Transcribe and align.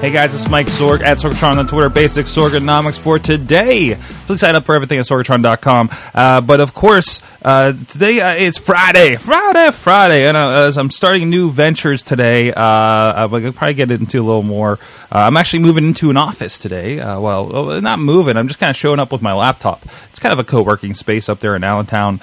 Hey 0.00 0.12
guys, 0.12 0.34
it's 0.34 0.48
Mike 0.50 0.66
Sorg 0.66 1.00
at 1.00 1.16
Sorgatron 1.16 1.56
on 1.56 1.66
Twitter. 1.66 1.88
Basic 1.88 2.26
Sorganomics 2.26 2.98
for 2.98 3.18
today. 3.18 3.96
Please 4.26 4.40
sign 4.40 4.56
up 4.56 4.64
for 4.64 4.74
everything 4.74 4.98
at 4.98 5.06
Sorgatron.com. 5.06 5.88
Uh, 6.12 6.40
but 6.40 6.60
of 6.60 6.74
course, 6.74 7.22
uh, 7.44 7.72
today 7.72 8.18
uh, 8.20 8.34
it's 8.34 8.58
Friday, 8.58 9.14
Friday, 9.14 9.70
Friday, 9.70 10.26
and 10.26 10.36
uh, 10.36 10.64
as 10.66 10.76
I'm 10.76 10.90
starting 10.90 11.30
new 11.30 11.48
ventures 11.48 12.02
today, 12.02 12.52
uh, 12.52 12.60
I'll 12.60 13.28
probably 13.28 13.74
get 13.74 13.92
into 13.92 14.20
a 14.20 14.24
little 14.26 14.42
more. 14.42 14.80
Uh, 15.12 15.18
I'm 15.20 15.36
actually 15.36 15.60
moving 15.60 15.84
into 15.86 16.10
an 16.10 16.16
office 16.16 16.58
today. 16.58 16.96
Well, 16.96 17.80
not 17.80 18.00
moving. 18.00 18.36
I'm 18.36 18.48
just 18.48 18.58
kind 18.58 18.70
of 18.70 18.76
showing 18.76 18.98
up 18.98 19.12
with 19.12 19.22
my 19.22 19.32
laptop. 19.32 19.84
It's 20.10 20.18
kind 20.18 20.32
of 20.32 20.40
a 20.40 20.44
co-working 20.44 20.94
space 20.94 21.28
up 21.28 21.38
there 21.38 21.54
in 21.54 21.62
Allentown, 21.62 22.18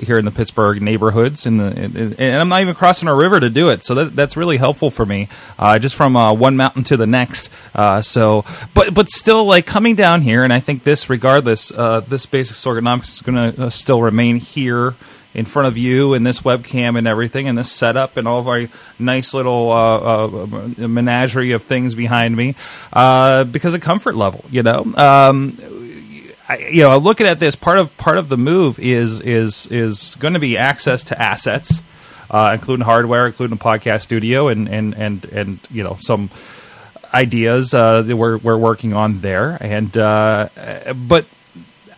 here 0.00 0.18
in 0.18 0.24
the 0.24 0.32
Pittsburgh 0.34 0.82
neighborhoods, 0.82 1.46
in 1.46 1.58
the, 1.58 1.66
in, 1.80 1.96
in- 1.96 2.14
and 2.14 2.40
I'm 2.40 2.48
not 2.48 2.62
even 2.62 2.74
crossing 2.74 3.08
a 3.08 3.14
river 3.14 3.38
to 3.38 3.48
do 3.50 3.68
it. 3.68 3.84
So 3.84 3.94
that, 3.94 4.16
that's 4.16 4.36
really 4.36 4.56
helpful 4.56 4.90
for 4.90 5.06
me, 5.06 5.28
just 5.78 5.94
from 5.94 6.14
one 6.14 6.56
mountain 6.56 6.82
to 6.84 6.96
the 6.96 7.06
next. 7.06 7.50
So, 8.02 8.44
but 8.74 8.92
but 8.92 9.08
still, 9.10 9.44
like 9.44 9.64
coming 9.66 9.94
down 9.94 10.22
here, 10.22 10.42
and 10.42 10.52
I 10.52 10.58
think 10.58 10.82
this, 10.82 11.08
regardless, 11.20 11.70
uh, 11.72 12.00
this 12.00 12.24
basic 12.24 12.56
Sorganomics 12.56 13.12
is 13.16 13.20
going 13.20 13.52
to 13.52 13.64
uh, 13.64 13.68
still 13.68 14.00
remain 14.00 14.36
here 14.36 14.94
in 15.34 15.44
front 15.44 15.68
of 15.68 15.76
you 15.76 16.14
and 16.14 16.26
this 16.26 16.40
webcam 16.40 16.96
and 16.96 17.06
everything 17.06 17.46
and 17.46 17.58
this 17.58 17.70
setup 17.70 18.16
and 18.16 18.26
all 18.26 18.40
of 18.40 18.48
our 18.48 18.62
nice 18.98 19.34
little 19.34 19.70
uh, 19.70 20.26
uh, 20.26 20.88
menagerie 20.88 21.52
of 21.52 21.62
things 21.62 21.94
behind 21.94 22.34
me 22.34 22.54
uh, 22.94 23.44
because 23.44 23.74
of 23.74 23.82
comfort 23.82 24.16
level 24.16 24.42
you 24.50 24.62
know? 24.62 24.80
Um, 24.96 25.58
I, 26.48 26.56
you 26.72 26.82
know 26.82 26.96
looking 26.96 27.26
at 27.28 27.38
this 27.38 27.54
part 27.54 27.78
of 27.78 27.96
part 27.96 28.18
of 28.18 28.28
the 28.28 28.36
move 28.36 28.80
is 28.80 29.20
is 29.20 29.68
is 29.68 30.16
going 30.16 30.34
to 30.34 30.40
be 30.40 30.56
access 30.56 31.04
to 31.04 31.22
assets 31.22 31.80
uh, 32.30 32.50
including 32.54 32.84
hardware 32.84 33.26
including 33.26 33.56
a 33.56 33.60
podcast 33.60 34.02
studio 34.02 34.48
and 34.48 34.68
and 34.68 34.94
and 34.96 35.24
and 35.26 35.58
you 35.70 35.84
know 35.84 35.96
some 36.00 36.28
ideas 37.12 37.74
uh, 37.74 38.02
that 38.02 38.16
we're 38.16 38.38
we're 38.38 38.58
working 38.58 38.92
on 38.92 39.20
there. 39.20 39.56
And 39.60 39.96
uh, 39.96 40.48
but 40.94 41.26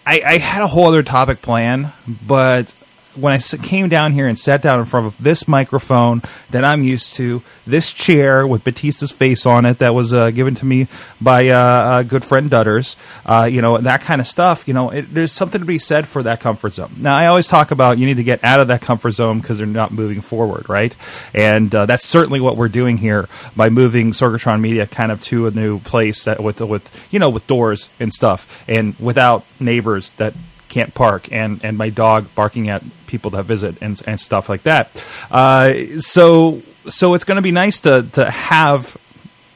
I, 0.06 0.22
I 0.24 0.38
had 0.38 0.62
a 0.62 0.66
whole 0.66 0.86
other 0.86 1.02
topic 1.02 1.42
plan, 1.42 1.92
but 2.26 2.74
when 3.14 3.32
I 3.32 3.38
came 3.38 3.88
down 3.88 4.12
here 4.12 4.26
and 4.26 4.38
sat 4.38 4.62
down 4.62 4.80
in 4.80 4.86
front 4.86 5.06
of 5.06 5.22
this 5.22 5.46
microphone 5.46 6.22
that 6.50 6.64
I'm 6.64 6.82
used 6.82 7.14
to, 7.16 7.42
this 7.66 7.92
chair 7.92 8.46
with 8.46 8.64
Batista's 8.64 9.10
face 9.10 9.46
on 9.46 9.64
it 9.66 9.78
that 9.78 9.94
was 9.94 10.12
uh, 10.12 10.30
given 10.30 10.54
to 10.56 10.66
me 10.66 10.88
by 11.20 11.48
uh, 11.48 12.00
a 12.00 12.04
good 12.04 12.24
friend 12.24 12.50
Dutters, 12.50 12.96
uh, 13.26 13.44
you 13.44 13.62
know, 13.62 13.78
that 13.78 14.00
kind 14.00 14.20
of 14.20 14.26
stuff, 14.26 14.66
you 14.66 14.74
know, 14.74 14.90
it, 14.90 15.02
there's 15.12 15.32
something 15.32 15.60
to 15.60 15.66
be 15.66 15.78
said 15.78 16.08
for 16.08 16.22
that 16.22 16.40
comfort 16.40 16.72
zone. 16.72 16.92
Now, 16.98 17.16
I 17.16 17.26
always 17.26 17.48
talk 17.48 17.70
about 17.70 17.98
you 17.98 18.06
need 18.06 18.16
to 18.16 18.24
get 18.24 18.42
out 18.42 18.60
of 18.60 18.68
that 18.68 18.80
comfort 18.80 19.12
zone 19.12 19.40
because 19.40 19.58
they're 19.58 19.66
not 19.66 19.92
moving 19.92 20.20
forward, 20.20 20.68
right? 20.68 20.94
And 21.34 21.72
uh, 21.74 21.86
that's 21.86 22.04
certainly 22.04 22.40
what 22.40 22.56
we're 22.56 22.68
doing 22.68 22.98
here 22.98 23.28
by 23.56 23.68
moving 23.68 24.12
Sorgatron 24.12 24.60
Media 24.60 24.86
kind 24.86 25.12
of 25.12 25.22
to 25.24 25.46
a 25.46 25.50
new 25.50 25.78
place 25.80 26.24
that 26.24 26.42
with 26.42 26.60
with 26.60 27.06
you 27.12 27.18
know 27.18 27.30
with 27.30 27.46
doors 27.46 27.90
and 28.00 28.12
stuff 28.12 28.64
and 28.68 28.98
without 28.98 29.44
neighbors 29.60 30.10
that 30.12 30.34
can't 30.72 30.94
park 30.94 31.30
and 31.30 31.60
and 31.62 31.76
my 31.76 31.90
dog 31.90 32.26
barking 32.34 32.68
at 32.70 32.82
people 33.06 33.30
that 33.30 33.44
visit 33.44 33.76
and 33.82 34.00
and 34.06 34.18
stuff 34.18 34.48
like 34.48 34.62
that. 34.62 34.90
Uh, 35.30 35.98
so 35.98 36.62
so 36.88 37.14
it's 37.14 37.24
going 37.24 37.36
to 37.36 37.42
be 37.42 37.52
nice 37.52 37.80
to 37.80 38.06
to 38.12 38.30
have 38.30 38.96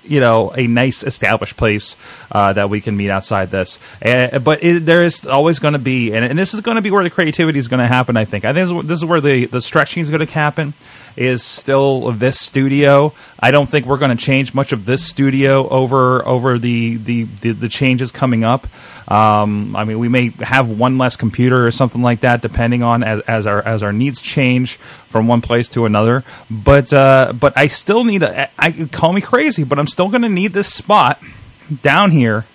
you 0.05 0.21
know 0.21 0.53
a 0.57 0.67
nice 0.67 1.03
established 1.03 1.57
place 1.57 1.97
uh, 2.31 2.53
that 2.53 2.69
we 2.69 2.81
can 2.81 2.97
meet 2.97 3.11
outside 3.11 3.51
this. 3.51 3.81
Uh, 4.05 4.39
but 4.39 4.63
it, 4.63 4.85
there 4.85 5.03
is 5.03 5.27
always 5.27 5.59
going 5.59 5.73
to 5.73 5.81
be 5.81 6.13
and, 6.13 6.25
and 6.25 6.39
this 6.39 6.53
is 6.53 6.61
going 6.61 6.77
to 6.77 6.83
be 6.83 6.91
where 6.91 7.03
the 7.03 7.11
creativity 7.11 7.59
is 7.59 7.67
going 7.67 7.81
to 7.81 7.89
happen 7.89 8.17
i 8.17 8.25
think. 8.25 8.45
I 8.45 8.53
think 8.53 8.69
this 8.69 8.77
is, 8.77 8.89
this 8.89 8.99
is 8.99 9.05
where 9.05 9.21
the 9.21 9.47
the 9.47 9.61
stretching 9.61 10.03
is 10.03 10.11
going 10.11 10.25
to 10.25 10.33
happen 10.33 10.75
is 11.17 11.43
still 11.43 12.13
this 12.13 12.39
studio 12.39 13.13
i 13.41 13.51
don't 13.51 13.69
think 13.69 13.87
we're 13.87 13.97
going 13.97 14.15
to 14.17 14.23
change 14.23 14.53
much 14.55 14.73
of 14.73 14.85
this 14.85 15.05
studio 15.05 15.69
over 15.69 16.27
over 16.27 16.59
the 16.59 16.97
the 16.97 17.25
the, 17.41 17.53
the 17.53 17.69
changes 17.69 18.11
coming 18.11 18.45
up 18.45 18.67
um, 19.09 19.77
I 19.77 19.85
mean, 19.85 20.01
we 20.01 20.09
may 20.09 20.31
have 20.41 20.69
one 20.69 20.99
less 20.99 21.15
computer 21.17 21.65
or 21.65 21.71
something 21.71 22.03
like 22.03 22.21
that, 22.21 22.43
depending 22.43 22.83
on 22.83 23.05
as, 23.05 23.21
as 23.21 23.47
our 23.47 23.63
as 23.63 23.83
our 23.83 23.93
needs 23.93 24.21
change 24.21 24.77
from 24.77 25.29
one 25.29 25.41
place 25.41 25.69
to 25.71 25.87
another. 25.87 26.25
But 26.51 26.93
uh, 26.93 27.33
but 27.39 27.57
I 27.57 27.69
still 27.69 28.03
need 28.03 28.25
a. 28.25 28.51
I 28.59 28.73
call 28.91 29.13
me 29.13 29.21
crazy, 29.21 29.63
but 29.63 29.79
I'm 29.79 29.87
still 29.87 30.09
going 30.09 30.23
to 30.23 30.29
need 30.29 30.55
this 30.55 30.73
spot 30.73 31.21
down 31.83 32.11
here 32.11 32.47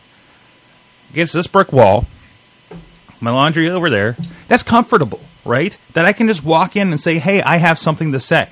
against 1.12 1.34
this 1.34 1.48
brick 1.48 1.72
wall. 1.72 2.06
My 3.22 3.32
laundry 3.32 3.70
over 3.70 3.90
there. 3.90 4.18
That's 4.48 4.64
comfortable, 4.64 5.22
right? 5.46 5.78
That 5.94 6.06
I 6.06 6.14
can 6.14 6.28
just 6.28 6.44
walk 6.44 6.76
in 6.76 6.90
and 6.90 7.00
say, 7.00 7.20
"Hey, 7.20 7.42
I 7.42 7.58
have 7.58 7.78
something 7.78 8.12
to 8.12 8.20
say." 8.20 8.50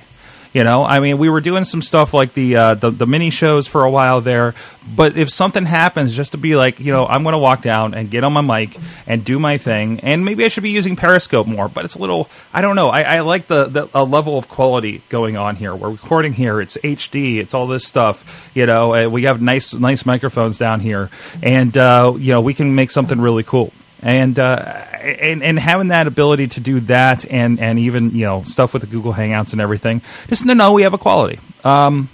You 0.52 0.64
know, 0.64 0.84
I 0.84 0.98
mean, 0.98 1.18
we 1.18 1.28
were 1.28 1.40
doing 1.40 1.62
some 1.62 1.80
stuff 1.80 2.12
like 2.12 2.34
the 2.34 2.56
uh, 2.56 2.74
the, 2.74 2.90
the 2.90 3.06
mini 3.06 3.30
shows 3.30 3.68
for 3.68 3.84
a 3.84 3.90
while 3.90 4.20
there, 4.20 4.56
but 4.96 5.16
if 5.16 5.30
something 5.30 5.64
happens, 5.64 6.12
just 6.12 6.32
to 6.32 6.38
be 6.38 6.56
like, 6.56 6.80
you 6.80 6.92
know, 6.92 7.06
I'm 7.06 7.22
going 7.22 7.34
to 7.34 7.38
walk 7.38 7.62
down 7.62 7.94
and 7.94 8.10
get 8.10 8.24
on 8.24 8.32
my 8.32 8.40
mic 8.40 8.76
and 9.06 9.24
do 9.24 9.38
my 9.38 9.58
thing, 9.58 10.00
and 10.00 10.24
maybe 10.24 10.44
I 10.44 10.48
should 10.48 10.64
be 10.64 10.70
using 10.70 10.96
Periscope 10.96 11.46
more, 11.46 11.68
but 11.68 11.84
it's 11.84 11.94
a 11.94 12.00
little, 12.00 12.28
I 12.52 12.62
don't 12.62 12.74
know. 12.74 12.88
I, 12.88 13.02
I 13.02 13.20
like 13.20 13.46
the, 13.46 13.66
the 13.66 13.88
a 13.94 14.02
level 14.02 14.38
of 14.38 14.48
quality 14.48 15.02
going 15.08 15.36
on 15.36 15.54
here. 15.54 15.72
We're 15.72 15.90
recording 15.90 16.32
here; 16.32 16.60
it's 16.60 16.76
HD, 16.78 17.36
it's 17.36 17.54
all 17.54 17.68
this 17.68 17.86
stuff. 17.86 18.50
You 18.52 18.66
know, 18.66 19.08
we 19.08 19.24
have 19.24 19.40
nice 19.40 19.72
nice 19.72 20.04
microphones 20.04 20.58
down 20.58 20.80
here, 20.80 21.10
and 21.44 21.76
uh, 21.76 22.14
you 22.18 22.32
know, 22.32 22.40
we 22.40 22.54
can 22.54 22.74
make 22.74 22.90
something 22.90 23.20
really 23.20 23.44
cool 23.44 23.72
and 24.02 24.38
uh, 24.38 24.56
and 25.02 25.42
and 25.42 25.58
having 25.58 25.88
that 25.88 26.06
ability 26.06 26.48
to 26.48 26.60
do 26.60 26.80
that 26.80 27.30
and 27.30 27.60
and 27.60 27.78
even 27.78 28.10
you 28.10 28.24
know 28.24 28.42
stuff 28.44 28.72
with 28.72 28.82
the 28.82 28.88
Google 28.88 29.12
Hangouts 29.12 29.52
and 29.52 29.60
everything, 29.60 30.02
just 30.28 30.46
to 30.46 30.54
know 30.54 30.72
we 30.72 30.82
have 30.82 30.94
a 30.94 30.98
quality. 30.98 31.38
Um, 31.64 32.08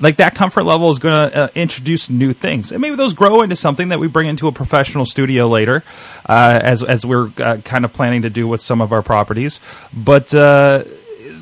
like 0.00 0.16
that 0.16 0.34
comfort 0.34 0.64
level 0.64 0.90
is 0.90 0.98
going 0.98 1.30
to 1.30 1.36
uh, 1.36 1.48
introduce 1.54 2.08
new 2.08 2.32
things, 2.32 2.72
and 2.72 2.80
maybe 2.80 2.96
those 2.96 3.12
grow 3.12 3.42
into 3.42 3.56
something 3.56 3.88
that 3.88 4.00
we 4.00 4.08
bring 4.08 4.28
into 4.28 4.48
a 4.48 4.52
professional 4.52 5.04
studio 5.04 5.46
later, 5.46 5.84
uh, 6.26 6.58
as 6.62 6.82
as 6.82 7.04
we're 7.04 7.30
uh, 7.38 7.58
kind 7.64 7.84
of 7.84 7.92
planning 7.92 8.22
to 8.22 8.30
do 8.30 8.48
with 8.48 8.60
some 8.60 8.80
of 8.80 8.92
our 8.92 9.02
properties. 9.02 9.60
But 9.92 10.34
uh, 10.34 10.84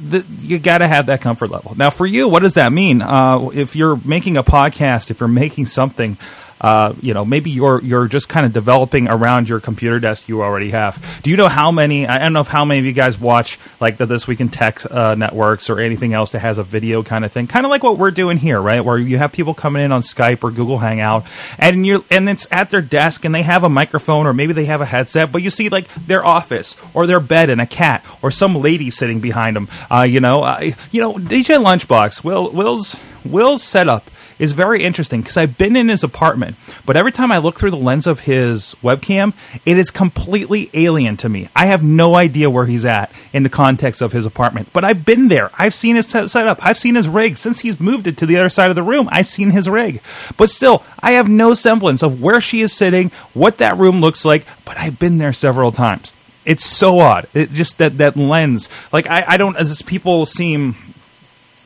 the, 0.02 0.26
you 0.40 0.58
got 0.58 0.78
to 0.78 0.88
have 0.88 1.06
that 1.06 1.20
comfort 1.20 1.50
level. 1.50 1.74
Now, 1.76 1.90
for 1.90 2.06
you, 2.06 2.28
what 2.28 2.42
does 2.42 2.54
that 2.54 2.72
mean? 2.72 3.02
Uh, 3.02 3.50
if 3.54 3.76
you're 3.76 4.00
making 4.04 4.36
a 4.36 4.42
podcast, 4.42 5.10
if 5.10 5.20
you're 5.20 5.28
making 5.28 5.66
something, 5.66 6.16
uh, 6.62 6.94
you 7.02 7.12
know, 7.12 7.24
maybe 7.24 7.50
you're 7.50 7.82
you're 7.82 8.06
just 8.06 8.28
kind 8.28 8.46
of 8.46 8.52
developing 8.52 9.08
around 9.08 9.48
your 9.48 9.60
computer 9.60 9.98
desk 9.98 10.28
you 10.28 10.42
already 10.42 10.70
have. 10.70 11.20
Do 11.22 11.30
you 11.30 11.36
know 11.36 11.48
how 11.48 11.72
many? 11.72 12.06
I 12.06 12.18
don't 12.18 12.32
know 12.32 12.40
if 12.40 12.48
how 12.48 12.64
many 12.64 12.78
of 12.78 12.86
you 12.86 12.92
guys 12.92 13.18
watch 13.18 13.58
like 13.80 13.96
the 13.96 14.06
This 14.06 14.28
Week 14.28 14.40
in 14.40 14.48
Tech 14.48 14.88
uh, 14.90 15.16
networks 15.16 15.68
or 15.68 15.80
anything 15.80 16.14
else 16.14 16.30
that 16.32 16.38
has 16.38 16.58
a 16.58 16.62
video 16.62 17.02
kind 17.02 17.24
of 17.24 17.32
thing, 17.32 17.48
kind 17.48 17.66
of 17.66 17.70
like 17.70 17.82
what 17.82 17.98
we're 17.98 18.12
doing 18.12 18.38
here, 18.38 18.60
right? 18.60 18.80
Where 18.80 18.96
you 18.96 19.18
have 19.18 19.32
people 19.32 19.54
coming 19.54 19.82
in 19.82 19.90
on 19.90 20.02
Skype 20.02 20.44
or 20.44 20.52
Google 20.52 20.78
Hangout, 20.78 21.26
and 21.58 21.84
you 21.84 22.04
and 22.10 22.28
it's 22.28 22.50
at 22.52 22.70
their 22.70 22.82
desk 22.82 23.24
and 23.24 23.34
they 23.34 23.42
have 23.42 23.64
a 23.64 23.68
microphone 23.68 24.26
or 24.26 24.32
maybe 24.32 24.52
they 24.52 24.66
have 24.66 24.80
a 24.80 24.86
headset, 24.86 25.32
but 25.32 25.42
you 25.42 25.50
see 25.50 25.68
like 25.68 25.88
their 25.94 26.24
office 26.24 26.76
or 26.94 27.08
their 27.08 27.20
bed 27.20 27.50
and 27.50 27.60
a 27.60 27.66
cat 27.66 28.04
or 28.22 28.30
some 28.30 28.54
lady 28.54 28.88
sitting 28.88 29.18
behind 29.18 29.56
them. 29.56 29.68
Uh, 29.90 30.02
you 30.02 30.20
know, 30.20 30.42
uh, 30.42 30.70
you 30.92 31.00
know, 31.00 31.14
DJ 31.14 31.60
Lunchbox, 31.60 32.22
Will 32.22 32.52
Will's 32.52 32.96
Will's 33.24 33.62
setup 33.64 34.04
is 34.42 34.50
very 34.50 34.82
interesting 34.82 35.20
because 35.20 35.36
I've 35.36 35.56
been 35.56 35.76
in 35.76 35.88
his 35.88 36.02
apartment, 36.02 36.56
but 36.84 36.96
every 36.96 37.12
time 37.12 37.30
I 37.30 37.38
look 37.38 37.60
through 37.60 37.70
the 37.70 37.76
lens 37.76 38.08
of 38.08 38.20
his 38.20 38.74
webcam, 38.82 39.34
it 39.64 39.78
is 39.78 39.88
completely 39.88 40.68
alien 40.74 41.16
to 41.18 41.28
me. 41.28 41.48
I 41.54 41.66
have 41.66 41.84
no 41.84 42.16
idea 42.16 42.50
where 42.50 42.66
he's 42.66 42.84
at 42.84 43.12
in 43.32 43.44
the 43.44 43.48
context 43.48 44.02
of 44.02 44.10
his 44.10 44.26
apartment, 44.26 44.72
but 44.72 44.82
I've 44.82 45.06
been 45.06 45.28
there. 45.28 45.52
I've 45.56 45.74
seen 45.74 45.94
his 45.94 46.06
set 46.06 46.28
setup. 46.28 46.58
I've 46.60 46.76
seen 46.76 46.96
his 46.96 47.08
rig 47.08 47.38
since 47.38 47.60
he's 47.60 47.78
moved 47.78 48.08
it 48.08 48.16
to 48.18 48.26
the 48.26 48.36
other 48.36 48.50
side 48.50 48.70
of 48.70 48.74
the 48.74 48.82
room. 48.82 49.08
I've 49.12 49.30
seen 49.30 49.50
his 49.50 49.68
rig, 49.68 50.00
but 50.36 50.50
still, 50.50 50.82
I 50.98 51.12
have 51.12 51.28
no 51.28 51.54
semblance 51.54 52.02
of 52.02 52.20
where 52.20 52.40
she 52.40 52.62
is 52.62 52.72
sitting, 52.72 53.12
what 53.34 53.58
that 53.58 53.78
room 53.78 54.00
looks 54.00 54.24
like. 54.24 54.44
But 54.64 54.76
I've 54.76 54.98
been 54.98 55.18
there 55.18 55.32
several 55.32 55.70
times. 55.70 56.12
It's 56.44 56.64
so 56.64 56.98
odd. 56.98 57.28
It 57.32 57.50
just 57.50 57.78
that 57.78 57.98
that 57.98 58.16
lens. 58.16 58.68
Like 58.92 59.08
I, 59.08 59.24
I 59.24 59.36
don't 59.36 59.56
as 59.56 59.82
people 59.82 60.26
seem. 60.26 60.74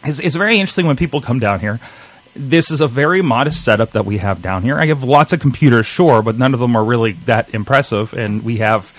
It's, 0.04 0.18
it's 0.18 0.36
very 0.36 0.60
interesting 0.60 0.86
when 0.86 0.96
people 0.96 1.22
come 1.22 1.38
down 1.38 1.60
here 1.60 1.80
this 2.36 2.70
is 2.70 2.80
a 2.80 2.88
very 2.88 3.22
modest 3.22 3.64
setup 3.64 3.92
that 3.92 4.04
we 4.04 4.18
have 4.18 4.42
down 4.42 4.62
here. 4.62 4.78
I 4.78 4.86
have 4.86 5.04
lots 5.04 5.32
of 5.32 5.40
computers, 5.40 5.86
sure, 5.86 6.22
but 6.22 6.38
none 6.38 6.54
of 6.54 6.60
them 6.60 6.76
are 6.76 6.84
really 6.84 7.12
that 7.12 7.54
impressive. 7.54 8.12
And 8.12 8.44
we 8.44 8.58
have 8.58 8.92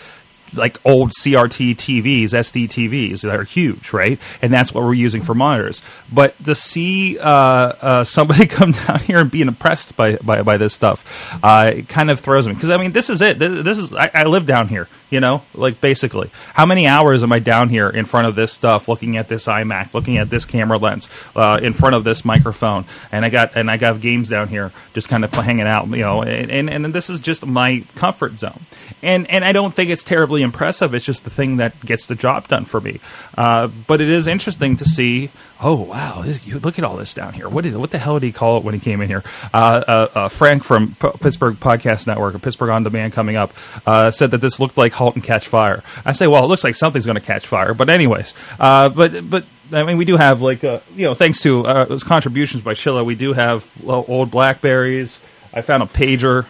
like 0.55 0.79
old 0.85 1.11
CRT 1.11 1.75
TVs, 1.75 2.25
SD 2.25 2.65
TVs 2.65 3.21
that 3.21 3.35
are 3.35 3.43
huge, 3.43 3.91
right? 3.93 4.19
And 4.41 4.53
that's 4.53 4.73
what 4.73 4.83
we're 4.83 4.93
using 4.93 5.21
for 5.21 5.33
monitors. 5.33 5.81
But 6.11 6.41
to 6.45 6.55
see 6.55 7.17
uh, 7.19 7.29
uh, 7.29 8.03
somebody 8.03 8.45
come 8.47 8.71
down 8.71 8.99
here 8.99 9.19
and 9.19 9.31
being 9.31 9.47
impressed 9.47 9.95
by 9.97 10.17
by, 10.17 10.41
by 10.43 10.57
this 10.57 10.73
stuff, 10.73 11.37
uh, 11.43 11.73
it 11.75 11.89
kind 11.89 12.09
of 12.09 12.19
throws 12.19 12.47
me 12.47 12.53
because 12.53 12.69
I 12.69 12.77
mean, 12.77 12.91
this 12.91 13.09
is 13.09 13.21
it. 13.21 13.39
This, 13.39 13.63
this 13.63 13.77
is 13.77 13.93
I, 13.93 14.11
I 14.13 14.23
live 14.25 14.45
down 14.45 14.67
here, 14.67 14.87
you 15.09 15.19
know, 15.19 15.43
like 15.53 15.79
basically, 15.81 16.29
how 16.53 16.65
many 16.65 16.87
hours 16.87 17.23
am 17.23 17.31
I 17.31 17.39
down 17.39 17.69
here 17.69 17.89
in 17.89 18.05
front 18.05 18.27
of 18.27 18.35
this 18.35 18.51
stuff, 18.51 18.87
looking 18.87 19.17
at 19.17 19.29
this 19.29 19.47
iMac, 19.47 19.93
looking 19.93 20.17
at 20.17 20.29
this 20.29 20.45
camera 20.45 20.77
lens, 20.77 21.09
uh, 21.35 21.59
in 21.61 21.73
front 21.73 21.95
of 21.95 22.03
this 22.03 22.25
microphone, 22.25 22.85
and 23.11 23.25
I 23.25 23.29
got 23.29 23.55
and 23.55 23.69
I 23.71 23.77
got 23.77 24.01
games 24.01 24.29
down 24.29 24.47
here, 24.49 24.71
just 24.93 25.09
kind 25.09 25.23
of 25.23 25.33
hanging 25.33 25.67
out, 25.67 25.87
you 25.87 25.97
know, 25.97 26.21
and 26.21 26.51
and, 26.51 26.85
and 26.85 26.93
this 26.93 27.09
is 27.09 27.19
just 27.19 27.45
my 27.45 27.83
comfort 27.95 28.37
zone 28.37 28.59
and 29.03 29.29
and 29.29 29.45
I 29.45 29.51
don't 29.51 29.73
think 29.73 29.89
it's 29.89 30.03
terribly 30.03 30.41
impressive. 30.41 30.93
It's 30.93 31.05
just 31.05 31.23
the 31.23 31.29
thing 31.29 31.57
that 31.57 31.79
gets 31.85 32.07
the 32.07 32.15
job 32.15 32.47
done 32.47 32.65
for 32.65 32.81
me. 32.81 32.99
Uh, 33.37 33.67
but 33.67 34.01
it 34.01 34.09
is 34.09 34.27
interesting 34.27 34.77
to 34.77 34.85
see. 34.85 35.29
Oh 35.61 35.81
wow! 35.81 36.23
You 36.43 36.59
look 36.59 36.77
at 36.77 36.85
all 36.85 36.97
this 36.97 37.13
down 37.13 37.33
here. 37.33 37.49
What 37.49 37.65
is 37.65 37.75
what 37.75 37.91
the 37.91 37.97
hell 37.97 38.19
did 38.19 38.25
he 38.25 38.31
call 38.31 38.57
it 38.57 38.63
when 38.63 38.73
he 38.73 38.79
came 38.79 39.01
in 39.01 39.07
here? 39.07 39.23
Uh, 39.53 39.83
uh, 39.87 40.07
uh 40.13 40.29
Frank 40.29 40.63
from 40.63 40.95
P- 40.95 41.09
Pittsburgh 41.19 41.55
Podcast 41.55 42.05
Network, 42.05 42.39
Pittsburgh 42.41 42.69
on 42.69 42.83
Demand, 42.83 43.13
coming 43.13 43.35
up, 43.35 43.53
uh, 43.85 44.11
said 44.11 44.31
that 44.31 44.37
this 44.39 44.59
looked 44.59 44.77
like 44.77 44.93
*Halt 44.97 45.15
and 45.15 45.23
Catch 45.23 45.47
Fire*. 45.47 45.83
I 46.05 46.11
say, 46.11 46.27
well, 46.27 46.43
it 46.43 46.47
looks 46.47 46.63
like 46.63 46.75
something's 46.75 47.05
going 47.05 47.15
to 47.15 47.21
catch 47.21 47.47
fire. 47.47 47.73
But 47.73 47.89
anyways, 47.89 48.33
uh, 48.59 48.89
but 48.89 49.29
but 49.29 49.45
I 49.71 49.83
mean, 49.83 49.97
we 49.97 50.05
do 50.05 50.17
have 50.17 50.41
like 50.41 50.63
you 50.63 50.81
know, 50.97 51.13
thanks 51.13 51.41
to 51.41 51.63
those 51.63 52.03
contributions 52.03 52.63
by 52.63 52.73
Chilla, 52.73 53.05
we 53.05 53.15
do 53.15 53.33
have 53.33 53.69
well, 53.83 54.05
old 54.07 54.31
Blackberries. 54.31 55.23
I 55.53 55.61
found 55.61 55.81
a 55.81 55.87
pager 55.87 56.45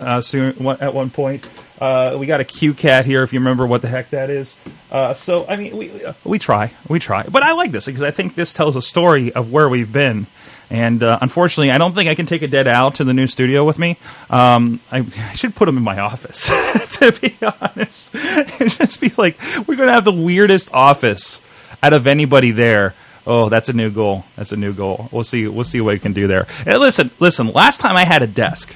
uh, 0.00 0.20
soon 0.20 0.66
at 0.80 0.94
one 0.94 1.10
point. 1.10 1.48
Uh, 1.80 2.16
we 2.16 2.26
got 2.26 2.40
a 2.40 2.44
CueCat 2.44 3.04
here, 3.04 3.24
if 3.24 3.32
you 3.32 3.40
remember 3.40 3.66
what 3.66 3.82
the 3.82 3.88
heck 3.88 4.10
that 4.10 4.30
is. 4.30 4.56
Uh, 4.92 5.14
so, 5.14 5.44
I 5.48 5.56
mean, 5.56 5.76
we 5.76 5.90
we 6.22 6.38
try, 6.38 6.72
we 6.88 7.00
try, 7.00 7.24
but 7.24 7.42
I 7.42 7.52
like 7.54 7.72
this 7.72 7.86
because 7.86 8.04
I 8.04 8.12
think 8.12 8.36
this 8.36 8.54
tells 8.54 8.76
a 8.76 8.82
story 8.82 9.32
of 9.32 9.52
where 9.52 9.68
we've 9.68 9.92
been. 9.92 10.26
And 10.72 11.02
uh, 11.02 11.18
unfortunately, 11.20 11.70
I 11.70 11.76
don't 11.76 11.94
think 11.94 12.08
I 12.08 12.14
can 12.14 12.24
take 12.24 12.40
a 12.40 12.48
dead 12.48 12.66
owl 12.66 12.92
to 12.92 13.04
the 13.04 13.12
new 13.12 13.26
studio 13.26 13.62
with 13.62 13.78
me. 13.78 13.98
Um, 14.30 14.80
I, 14.90 15.00
I, 15.18 15.34
should 15.34 15.54
put 15.54 15.68
him 15.68 15.76
in 15.76 15.82
my 15.82 15.98
office, 15.98 16.46
to 16.98 17.12
be 17.12 17.36
honest. 17.42 18.14
And 18.58 18.70
just 18.70 18.98
be 18.98 19.12
like, 19.18 19.38
we're 19.68 19.76
going 19.76 19.88
to 19.88 19.92
have 19.92 20.06
the 20.06 20.12
weirdest 20.12 20.72
office 20.72 21.42
out 21.82 21.92
of 21.92 22.06
anybody 22.06 22.52
there. 22.52 22.94
Oh, 23.26 23.50
that's 23.50 23.68
a 23.68 23.74
new 23.74 23.90
goal. 23.90 24.24
That's 24.34 24.52
a 24.52 24.56
new 24.56 24.72
goal. 24.72 25.10
We'll 25.12 25.24
see. 25.24 25.46
We'll 25.46 25.64
see 25.64 25.82
what 25.82 25.92
we 25.92 25.98
can 25.98 26.14
do 26.14 26.26
there. 26.26 26.46
And 26.64 26.78
listen, 26.78 27.10
listen. 27.20 27.48
Last 27.48 27.82
time 27.82 27.94
I 27.94 28.06
had 28.06 28.22
a 28.22 28.26
desk, 28.26 28.74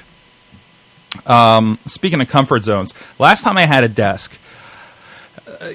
um, 1.25 1.79
speaking 1.87 2.21
of 2.21 2.29
comfort 2.29 2.63
zones, 2.63 2.93
last 3.17 3.41
time 3.41 3.57
I 3.57 3.65
had 3.65 3.83
a 3.83 3.89
desk, 3.89 4.37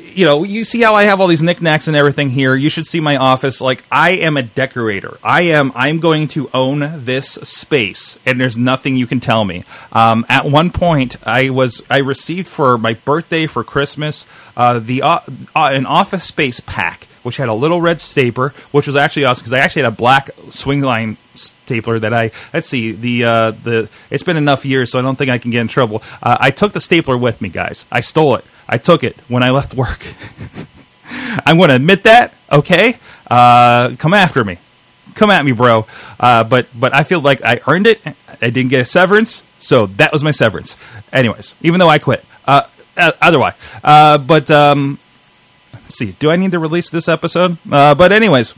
you 0.01 0.27
know, 0.27 0.45
you 0.45 0.65
see 0.65 0.81
how 0.81 0.95
I 0.95 1.05
have 1.05 1.21
all 1.21 1.27
these 1.27 1.43
knickknacks 1.43 1.89
and 1.89 1.97
everything 1.97 2.31
here. 2.31 2.55
You 2.55 2.69
should 2.69 2.87
see 2.87 3.01
my 3.01 3.17
office. 3.17 3.61
Like 3.61 3.85
I 3.91 4.11
am 4.11 4.37
a 4.37 4.43
decorator. 4.43 5.19
I 5.23 5.43
am. 5.43 5.73
I'm 5.75 6.01
going 6.01 6.29
to 6.29 6.49
own 6.55 7.05
this 7.05 7.33
space, 7.33 8.19
and 8.27 8.41
there's 8.41 8.57
nothing 8.57 8.97
you 8.97 9.07
can 9.07 9.21
tell 9.21 9.45
me. 9.45 9.65
Um, 9.93 10.25
at 10.29 10.47
one 10.47 10.71
point, 10.71 11.17
I 11.27 11.51
was 11.51 11.83
I 11.91 11.99
received 11.99 12.49
for 12.49 12.79
my 12.79 12.95
birthday 12.95 13.47
for 13.47 13.65
Christmas 13.65 14.27
uh, 14.57 14.79
the 14.79 15.03
uh, 15.03 15.21
uh 15.55 15.71
an 15.73 15.87
office 15.87 16.25
space 16.25 16.61
pack 16.61 17.07
which 17.23 17.37
had 17.37 17.49
a 17.49 17.55
little 17.55 17.81
red 17.81 18.01
stapler, 18.01 18.51
which 18.73 18.89
was 18.89 18.97
actually 18.97 19.25
awesome 19.25 19.43
because 19.43 19.53
I 19.53 19.61
actually 19.61 19.83
had 19.83 19.93
a 19.93 19.97
black 19.97 20.27
Swingline 20.49 21.17
stapler 21.35 21.99
that 21.99 22.13
I 22.13 22.31
let's 22.53 22.69
see 22.69 22.93
the 22.93 23.25
uh, 23.25 23.51
the 23.53 23.89
it's 24.11 24.23
been 24.23 24.37
enough 24.37 24.65
years 24.65 24.91
so 24.91 24.99
I 24.99 25.03
don't 25.03 25.17
think 25.17 25.31
I 25.31 25.39
can 25.39 25.51
get 25.51 25.61
in 25.61 25.69
trouble. 25.69 26.03
Uh, 26.23 26.37
I 26.41 26.51
took 26.51 26.73
the 26.73 26.81
stapler 26.81 27.17
with 27.17 27.41
me, 27.41 27.49
guys. 27.49 27.85
I 27.91 28.01
stole 28.01 28.37
it. 28.37 28.45
I 28.69 28.79
took 28.79 29.05
it 29.05 29.17
when 29.29 29.43
I 29.43 29.51
left 29.51 29.75
work. 29.75 30.05
I'm 31.47 31.57
going 31.57 31.69
to 31.69 31.77
admit 31.77 32.05
that. 32.05 32.35
Okay, 32.51 32.97
uh, 33.31 33.95
come 33.99 34.15
after 34.15 34.45
me, 34.45 34.59
come 35.15 35.31
at 35.31 35.45
me, 35.45 35.53
bro. 35.53 35.87
Uh, 36.21 36.45
but 36.45 36.67
but 36.79 36.95
I 36.95 37.03
feel 37.03 37.21
like 37.21 37.43
I 37.43 37.61
earned 37.67 37.87
it. 37.87 38.01
I 38.07 38.51
didn't 38.51 38.69
get 38.69 38.81
a 38.81 38.85
severance, 38.85 39.43
so 39.59 39.87
that 39.87 40.13
was 40.13 40.23
my 40.23 40.31
severance. 40.31 40.77
Anyways, 41.13 41.55
even 41.63 41.81
though 41.81 41.89
I 41.89 41.99
quit. 41.99 42.25
Uh, 42.47 42.63
uh 42.97 43.13
otherwise, 43.21 43.55
uh, 43.83 44.19
but 44.19 44.51
um, 44.51 44.99
let's 45.73 45.97
see. 45.97 46.13
Do 46.13 46.31
I 46.31 46.37
need 46.37 46.53
to 46.53 46.59
release 46.59 46.91
this 46.91 47.09
episode? 47.09 47.57
Uh, 47.71 47.95
but 47.95 48.13
anyways, 48.13 48.55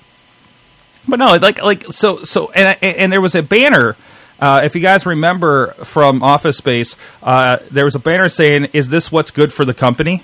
but 1.08 1.18
no, 1.18 1.36
like 1.36 1.62
like 1.62 1.84
so 1.86 2.24
so 2.24 2.50
and 2.52 2.76
and 2.82 3.12
there 3.12 3.20
was 3.20 3.34
a 3.34 3.42
banner. 3.42 3.96
Uh, 4.40 4.62
if 4.64 4.75
you 4.75 4.81
guys 4.81 5.06
remember 5.06 5.69
from 5.84 6.22
Office 6.22 6.58
Space, 6.58 6.96
uh, 7.22 7.58
there 7.70 7.84
was 7.84 7.94
a 7.94 7.98
banner 8.00 8.28
saying, 8.28 8.69
"Is 8.72 8.90
this 8.90 9.12
what's 9.12 9.31
good 9.31 9.52
for 9.52 9.64
the 9.64 9.75
company?" 9.75 10.22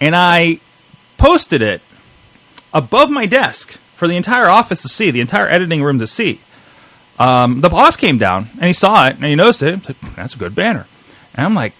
And 0.00 0.16
I 0.16 0.58
posted 1.18 1.62
it 1.62 1.80
above 2.72 3.10
my 3.10 3.26
desk 3.26 3.78
for 3.94 4.08
the 4.08 4.16
entire 4.16 4.48
office 4.48 4.82
to 4.82 4.88
see, 4.88 5.10
the 5.10 5.20
entire 5.20 5.48
editing 5.48 5.82
room 5.82 5.98
to 5.98 6.06
see. 6.06 6.40
Um, 7.18 7.60
the 7.60 7.68
boss 7.68 7.96
came 7.96 8.18
down 8.18 8.48
and 8.54 8.64
he 8.64 8.72
saw 8.72 9.06
it 9.06 9.16
and 9.16 9.24
he 9.24 9.34
noticed 9.34 9.62
it. 9.62 9.86
Like, 9.86 10.00
That's 10.16 10.34
a 10.34 10.38
good 10.38 10.54
banner. 10.54 10.86
And 11.34 11.46
I'm 11.46 11.54
like, 11.54 11.72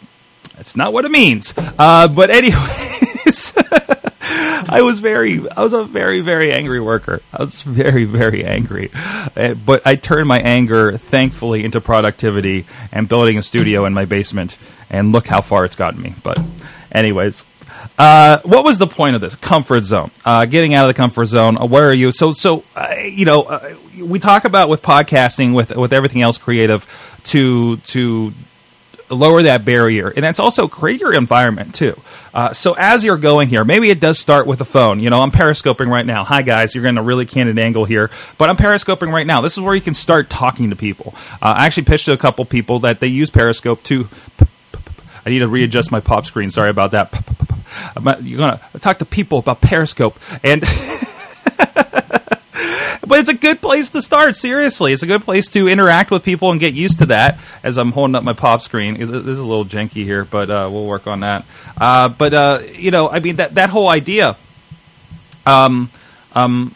that's 0.56 0.76
not 0.76 0.92
what 0.92 1.04
it 1.04 1.10
means. 1.10 1.54
Uh, 1.56 2.06
but 2.08 2.30
anyways, 2.30 3.54
I 4.72 4.80
was 4.80 5.00
very, 5.00 5.38
I 5.50 5.62
was 5.62 5.74
a 5.74 5.84
very, 5.84 6.20
very 6.20 6.50
angry 6.50 6.80
worker. 6.80 7.20
I 7.32 7.42
was 7.42 7.62
very, 7.62 8.04
very 8.04 8.42
angry. 8.44 8.90
Uh, 8.94 9.54
but 9.54 9.86
I 9.86 9.96
turned 9.96 10.28
my 10.28 10.40
anger, 10.40 10.96
thankfully, 10.96 11.62
into 11.62 11.80
productivity 11.80 12.64
and 12.90 13.08
building 13.08 13.36
a 13.36 13.42
studio 13.42 13.84
in 13.84 13.92
my 13.92 14.06
basement. 14.06 14.56
And 14.88 15.12
look 15.12 15.26
how 15.26 15.42
far 15.42 15.66
it's 15.66 15.76
gotten 15.76 16.00
me. 16.00 16.14
But, 16.22 16.40
anyways, 16.90 17.44
uh, 17.98 18.40
what 18.44 18.64
was 18.64 18.78
the 18.78 18.86
point 18.86 19.14
of 19.14 19.20
this 19.20 19.34
comfort 19.34 19.84
zone? 19.84 20.10
Uh, 20.24 20.46
getting 20.46 20.72
out 20.72 20.88
of 20.88 20.94
the 20.94 20.98
comfort 20.98 21.26
zone. 21.26 21.58
Uh, 21.58 21.66
where 21.66 21.88
are 21.88 21.94
you? 21.94 22.10
So, 22.10 22.32
so 22.32 22.64
uh, 22.74 22.94
you 23.02 23.24
know, 23.24 23.60
we 24.02 24.18
talk 24.18 24.44
about 24.44 24.68
with 24.68 24.82
podcasting, 24.82 25.54
with 25.54 25.76
with 25.76 25.92
everything 25.92 26.22
else 26.22 26.38
creative, 26.38 26.86
to 27.24 27.76
to 27.76 28.32
lower 29.10 29.42
that 29.42 29.64
barrier, 29.64 30.08
and 30.08 30.24
that's 30.24 30.40
also 30.40 30.68
create 30.68 31.00
your 31.00 31.12
environment 31.12 31.74
too. 31.74 32.00
Uh, 32.34 32.52
so 32.52 32.74
as 32.78 33.04
you're 33.04 33.18
going 33.18 33.48
here, 33.48 33.64
maybe 33.64 33.90
it 33.90 34.00
does 34.00 34.18
start 34.18 34.46
with 34.46 34.60
a 34.60 34.64
phone. 34.64 35.00
You 35.00 35.10
know, 35.10 35.20
I'm 35.20 35.30
periscoping 35.30 35.88
right 35.88 36.06
now. 36.06 36.24
Hi 36.24 36.42
guys, 36.42 36.74
you're 36.74 36.86
in 36.86 36.98
a 36.98 37.02
really 37.02 37.26
candid 37.26 37.58
angle 37.58 37.84
here, 37.84 38.10
but 38.38 38.48
I'm 38.48 38.56
periscoping 38.56 39.10
right 39.10 39.26
now. 39.26 39.40
This 39.40 39.54
is 39.54 39.60
where 39.60 39.74
you 39.74 39.80
can 39.80 39.94
start 39.94 40.30
talking 40.30 40.70
to 40.70 40.76
people. 40.76 41.14
Uh, 41.42 41.54
I 41.58 41.66
actually 41.66 41.84
pitched 41.84 42.06
to 42.06 42.12
a 42.12 42.18
couple 42.18 42.44
people 42.44 42.80
that 42.80 43.00
they 43.00 43.08
use 43.08 43.30
Periscope 43.30 43.82
to. 43.84 44.08
I 45.24 45.30
need 45.30 45.40
to 45.40 45.48
readjust 45.48 45.92
my 45.92 46.00
pop 46.00 46.26
screen. 46.26 46.50
Sorry 46.50 46.70
about 46.70 46.90
that. 46.92 47.12
You're 48.22 48.38
gonna 48.38 48.60
talk 48.80 48.98
to 48.98 49.04
people 49.04 49.38
about 49.38 49.60
Periscope 49.60 50.18
and. 50.42 50.62
but 53.06 53.18
it's 53.18 53.28
a 53.28 53.34
good 53.34 53.60
place 53.60 53.90
to 53.90 54.02
start. 54.02 54.36
Seriously, 54.36 54.92
it's 54.92 55.02
a 55.02 55.06
good 55.06 55.22
place 55.22 55.48
to 55.50 55.68
interact 55.68 56.10
with 56.10 56.24
people 56.24 56.50
and 56.50 56.60
get 56.60 56.74
used 56.74 56.98
to 57.00 57.06
that. 57.06 57.38
As 57.62 57.76
I'm 57.78 57.92
holding 57.92 58.14
up 58.14 58.24
my 58.24 58.32
pop 58.32 58.62
screen, 58.62 58.94
this 58.98 59.10
is 59.10 59.38
a 59.38 59.44
little 59.44 59.64
janky 59.64 60.04
here, 60.04 60.24
but 60.24 60.50
uh, 60.50 60.68
we'll 60.70 60.86
work 60.86 61.06
on 61.06 61.20
that. 61.20 61.44
Uh, 61.80 62.08
but 62.08 62.32
uh, 62.32 62.60
you 62.74 62.90
know, 62.90 63.08
I 63.08 63.20
mean 63.20 63.36
that 63.36 63.56
that 63.56 63.70
whole 63.70 63.88
idea, 63.88 64.36
um, 65.46 65.90
um, 66.34 66.74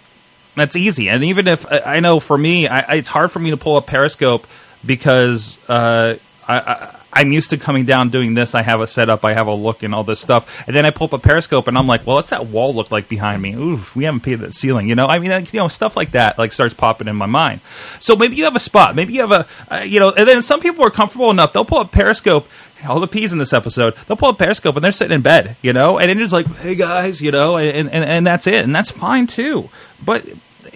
that's 0.56 0.75
easy. 0.75 1.09
And 1.09 1.23
even 1.25 1.47
if 1.47 1.64
I 1.71 2.00
know 2.00 2.18
for 2.18 2.37
me, 2.37 2.66
I, 2.66 2.97
it's 2.97 3.09
hard 3.09 3.30
for 3.30 3.38
me 3.38 3.50
to 3.50 3.56
pull 3.56 3.76
up 3.76 3.87
Periscope 3.87 4.47
because 4.85 5.61
uh, 5.68 6.16
I, 6.49 6.59
I 6.59 6.95
I'm 7.16 7.32
used 7.32 7.49
to 7.50 7.56
coming 7.56 7.87
down 7.87 8.11
doing 8.11 8.35
this. 8.35 8.54
I 8.54 8.61
have 8.61 8.82
a 8.82 8.87
setup, 8.87 9.25
I 9.25 9.32
have 9.32 9.46
a 9.46 9.54
look, 9.54 9.82
and 9.82 9.94
all 9.94 10.04
this 10.04 10.20
stuff. 10.20 10.66
And 10.66 10.76
then 10.76 10.85
I 10.85 10.90
pull 10.90 11.06
up 11.06 11.14
a 11.14 11.18
periscope, 11.18 11.66
and 11.66 11.78
I'm 11.78 11.87
like, 11.87 12.06
well, 12.06 12.16
what's 12.16 12.28
that 12.28 12.46
wall 12.46 12.75
look 12.75 12.90
like 12.90 13.08
behind 13.08 13.40
me? 13.40 13.54
Ooh, 13.54 13.80
we 13.94 14.04
haven't 14.04 14.20
painted 14.20 14.40
that 14.40 14.52
ceiling. 14.52 14.87
You 14.87 14.94
know, 14.94 15.06
I 15.06 15.18
mean, 15.18 15.30
you 15.50 15.61
know, 15.61 15.68
stuff 15.68 15.96
like 15.96 16.11
that 16.11 16.38
like 16.38 16.52
starts 16.52 16.75
popping 16.75 17.08
in 17.08 17.16
my 17.16 17.25
mind. 17.25 17.62
So 18.00 18.16
maybe 18.16 18.37
you 18.37 18.44
have 18.44 18.54
a 18.54 18.61
spot, 18.61 18.94
maybe 18.94 19.14
you 19.14 19.26
have 19.26 19.32
a, 19.32 19.46
uh, 19.73 19.78
you 19.78 19.99
know, 19.99 20.12
and 20.12 20.28
then 20.28 20.42
some 20.42 20.61
people 20.61 20.85
are 20.85 20.90
comfortable 20.90 21.30
enough 21.30 21.52
they'll 21.52 21.64
pull 21.64 21.78
up 21.78 21.90
periscope. 21.90 22.49
All 22.87 23.00
the 23.00 23.08
peas 23.08 23.32
in 23.32 23.38
this 23.38 23.54
episode, 23.54 23.94
they'll 24.06 24.18
pull 24.18 24.28
up 24.28 24.38
Periscope 24.38 24.76
and 24.76 24.85
they're 24.85 24.92
sitting 24.92 25.14
in 25.14 25.23
bed, 25.23 25.56
you 25.62 25.73
know, 25.73 25.99
and 25.99 26.11
it's 26.11 26.32
like, 26.32 26.46
hey 26.58 26.75
guys, 26.75 27.23
you 27.23 27.30
know, 27.30 27.56
and, 27.56 27.88
and, 27.88 28.04
and 28.04 28.26
that's 28.26 28.46
it, 28.46 28.64
and 28.64 28.75
that's 28.75 28.90
fine 28.90 29.26
too. 29.26 29.70
But 30.04 30.28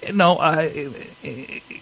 you 0.06 0.14
know, 0.14 0.38
uh, 0.38 0.68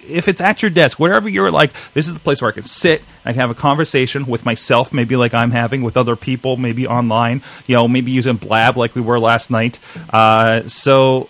if 0.08 0.28
it's 0.28 0.40
at 0.40 0.62
your 0.62 0.70
desk, 0.70 0.98
wherever 0.98 1.28
you're 1.28 1.50
like, 1.50 1.72
this 1.92 2.08
is 2.08 2.14
the 2.14 2.20
place 2.20 2.40
where 2.40 2.50
I 2.50 2.54
can 2.54 2.64
sit, 2.64 3.02
I 3.24 3.32
can 3.32 3.40
have 3.40 3.50
a 3.50 3.54
conversation 3.54 4.26
with 4.26 4.44
myself, 4.44 4.92
maybe 4.92 5.16
like 5.16 5.34
I'm 5.34 5.50
having 5.50 5.82
with 5.82 5.96
other 5.96 6.16
people, 6.16 6.56
maybe 6.56 6.86
online, 6.86 7.42
you 7.66 7.76
know, 7.76 7.88
maybe 7.88 8.10
using 8.10 8.36
Blab 8.36 8.76
like 8.76 8.94
we 8.94 9.00
were 9.00 9.18
last 9.18 9.50
night. 9.50 9.78
Uh, 10.10 10.62
so, 10.68 11.28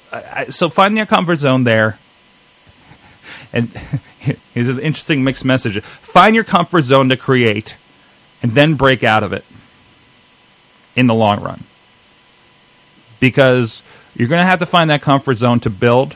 so 0.50 0.68
find 0.68 0.96
your 0.96 1.06
comfort 1.06 1.38
zone 1.38 1.64
there. 1.64 1.98
And 3.50 3.70
here's 4.52 4.68
an 4.68 4.80
interesting 4.80 5.24
mixed 5.24 5.42
message: 5.42 5.82
find 5.82 6.34
your 6.34 6.44
comfort 6.44 6.84
zone 6.84 7.08
to 7.08 7.16
create, 7.16 7.78
and 8.42 8.52
then 8.52 8.74
break 8.74 9.02
out 9.02 9.22
of 9.22 9.32
it 9.32 9.42
in 10.94 11.06
the 11.06 11.14
long 11.14 11.40
run, 11.40 11.64
because 13.20 13.82
you're 14.14 14.28
going 14.28 14.42
to 14.42 14.44
have 14.44 14.58
to 14.58 14.66
find 14.66 14.90
that 14.90 15.00
comfort 15.00 15.36
zone 15.36 15.60
to 15.60 15.70
build 15.70 16.14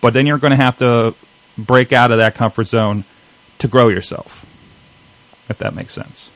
but 0.00 0.14
then 0.14 0.26
you're 0.26 0.38
going 0.38 0.52
to 0.52 0.56
have 0.56 0.78
to 0.78 1.14
break 1.56 1.92
out 1.92 2.10
of 2.10 2.18
that 2.18 2.34
comfort 2.34 2.66
zone 2.66 3.04
to 3.58 3.68
grow 3.68 3.88
yourself, 3.88 4.44
if 5.48 5.58
that 5.58 5.74
makes 5.74 5.94
sense. 5.94 6.30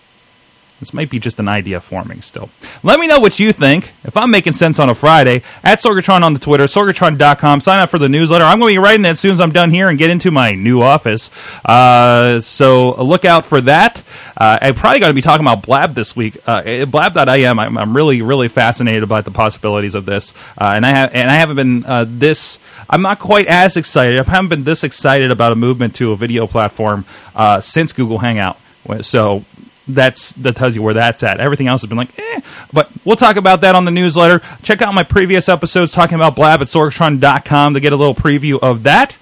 This 0.84 0.92
might 0.92 1.08
be 1.08 1.18
just 1.18 1.38
an 1.38 1.48
idea 1.48 1.80
forming 1.80 2.20
still. 2.20 2.50
Let 2.82 3.00
me 3.00 3.06
know 3.06 3.18
what 3.18 3.38
you 3.38 3.54
think. 3.54 3.92
If 4.04 4.18
I'm 4.18 4.30
making 4.30 4.52
sense 4.52 4.78
on 4.78 4.90
a 4.90 4.94
Friday, 4.94 5.42
at 5.62 5.80
Sorgatron 5.80 6.20
on 6.20 6.34
the 6.34 6.38
Twitter, 6.38 6.64
sorgatron.com. 6.64 7.62
Sign 7.62 7.80
up 7.80 7.88
for 7.88 7.98
the 7.98 8.10
newsletter. 8.10 8.44
I'm 8.44 8.58
going 8.58 8.74
to 8.74 8.78
be 8.78 8.84
writing 8.84 9.06
it 9.06 9.08
as 9.08 9.20
soon 9.20 9.30
as 9.30 9.40
I'm 9.40 9.50
done 9.50 9.70
here 9.70 9.88
and 9.88 9.98
get 9.98 10.10
into 10.10 10.30
my 10.30 10.52
new 10.52 10.82
office. 10.82 11.30
Uh, 11.64 12.38
so 12.42 13.02
look 13.02 13.24
out 13.24 13.46
for 13.46 13.62
that. 13.62 14.02
Uh, 14.36 14.58
I'm 14.60 14.74
probably 14.74 15.00
going 15.00 15.08
to 15.08 15.14
be 15.14 15.22
talking 15.22 15.46
about 15.46 15.62
Blab 15.62 15.94
this 15.94 16.14
week. 16.14 16.36
Uh, 16.46 16.84
Blab.im, 16.84 17.58
I'm, 17.58 17.78
I'm 17.78 17.96
really, 17.96 18.20
really 18.20 18.48
fascinated 18.48 19.02
about 19.02 19.24
the 19.24 19.30
possibilities 19.30 19.94
of 19.94 20.04
this. 20.04 20.34
Uh, 20.60 20.74
and 20.76 20.84
I 20.84 20.90
have, 20.90 21.14
and 21.14 21.30
I 21.30 21.36
haven't 21.36 21.56
been 21.56 21.86
uh, 21.86 22.04
this. 22.06 22.58
I'm 22.90 23.00
not 23.00 23.20
quite 23.20 23.46
as 23.46 23.78
excited. 23.78 24.20
I 24.20 24.30
haven't 24.30 24.50
been 24.50 24.64
this 24.64 24.84
excited 24.84 25.30
about 25.30 25.52
a 25.52 25.56
movement 25.56 25.94
to 25.94 26.12
a 26.12 26.16
video 26.16 26.46
platform 26.46 27.06
uh, 27.34 27.62
since 27.62 27.94
Google 27.94 28.18
Hangout. 28.18 28.58
So 29.00 29.46
that's 29.86 30.32
that 30.32 30.56
tells 30.56 30.74
you 30.74 30.82
where 30.82 30.94
that's 30.94 31.22
at. 31.22 31.40
Everything 31.40 31.66
else 31.66 31.82
has 31.82 31.88
been 31.88 31.98
like, 31.98 32.18
eh. 32.18 32.40
But 32.72 32.90
we'll 33.04 33.16
talk 33.16 33.36
about 33.36 33.60
that 33.62 33.74
on 33.74 33.84
the 33.84 33.90
newsletter. 33.90 34.40
Check 34.62 34.82
out 34.82 34.94
my 34.94 35.02
previous 35.02 35.48
episodes 35.48 35.92
talking 35.92 36.14
about 36.14 36.34
Blab 36.34 36.60
at 36.60 36.68
Sorgatron.com 36.68 37.74
to 37.74 37.80
get 37.80 37.92
a 37.92 37.96
little 37.96 38.14
preview 38.14 38.58
of 38.60 38.84
that. 38.84 39.14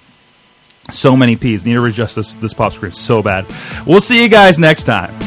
So 0.89 1.15
many 1.15 1.35
P's. 1.35 1.65
Need 1.65 1.73
to 1.73 1.81
readjust 1.81 2.15
this 2.15 2.33
this 2.33 2.53
pop 2.53 2.73
screen 2.73 2.91
so 2.93 3.21
bad. 3.21 3.45
We'll 3.85 4.01
see 4.01 4.21
you 4.23 4.29
guys 4.29 4.59
next 4.59 4.83
time. 4.83 5.17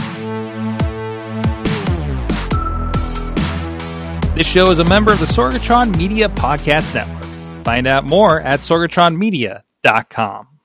This 4.35 4.47
show 4.47 4.71
is 4.71 4.81
a 4.81 4.85
member 4.85 5.13
of 5.13 5.19
the 5.19 5.25
Sorgatron 5.25 5.97
Media 5.97 6.29
Podcast 6.29 6.95
Network. 6.95 7.25
Find 7.65 7.87
out 7.87 8.05
more 8.05 8.39
at 8.39 8.61
sorgatronmedia.com. 8.61 10.56